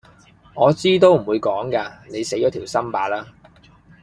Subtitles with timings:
[0.55, 3.37] 我知都唔會講㗎⋯你死左條心罷啦～